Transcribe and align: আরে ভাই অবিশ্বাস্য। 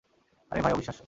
আরে 0.51 0.61
ভাই 0.61 0.73
অবিশ্বাস্য। 0.73 0.99